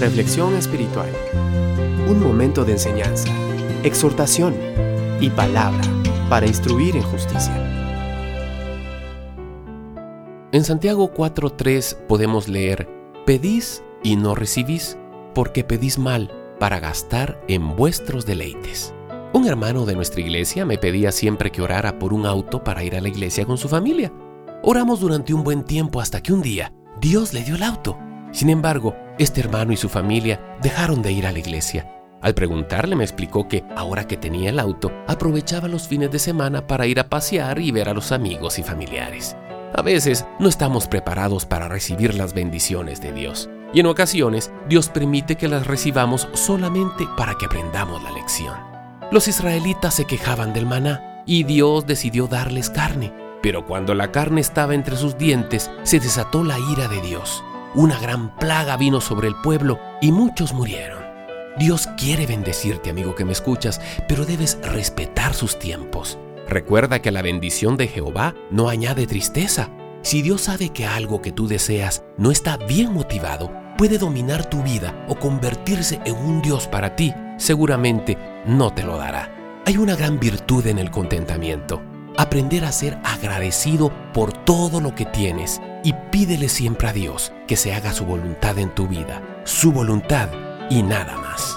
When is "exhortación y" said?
3.82-5.30